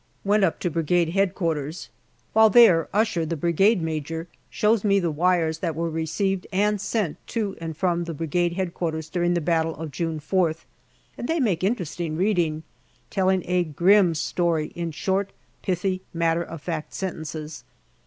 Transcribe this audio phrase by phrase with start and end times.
[0.23, 1.73] Went up to Brigade H.Q.
[2.33, 7.17] While there, Usher, the Brigade Major, shows me the wires that were received and sent
[7.27, 9.01] to and from the Brigade H.Q.
[9.11, 10.65] during the battle of June 4th,
[11.19, 12.63] and they make interesting reading,
[13.11, 17.63] telling a grim story in short, pithy, matter of fact sentences.